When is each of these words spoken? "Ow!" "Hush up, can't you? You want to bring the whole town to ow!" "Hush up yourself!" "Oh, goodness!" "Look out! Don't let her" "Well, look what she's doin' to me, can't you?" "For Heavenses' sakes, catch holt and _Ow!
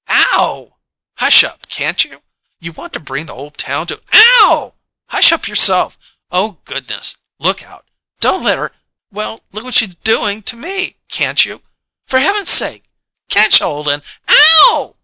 "Ow!" 0.33 0.77
"Hush 1.17 1.43
up, 1.43 1.69
can't 1.69 2.03
you? 2.03 2.23
You 2.59 2.71
want 2.71 2.91
to 2.93 2.99
bring 2.99 3.27
the 3.27 3.35
whole 3.35 3.51
town 3.51 3.85
to 3.85 4.01
ow!" 4.11 4.73
"Hush 5.09 5.31
up 5.31 5.47
yourself!" 5.47 5.95
"Oh, 6.31 6.57
goodness!" 6.65 7.17
"Look 7.37 7.61
out! 7.61 7.85
Don't 8.19 8.43
let 8.43 8.57
her" 8.57 8.73
"Well, 9.11 9.43
look 9.51 9.63
what 9.63 9.75
she's 9.75 9.93
doin' 9.93 10.41
to 10.41 10.55
me, 10.55 10.95
can't 11.07 11.45
you?" 11.45 11.61
"For 12.07 12.17
Heavenses' 12.19 12.57
sakes, 12.57 12.87
catch 13.29 13.59
holt 13.59 13.87
and 13.89 14.01
_Ow! 14.27 14.95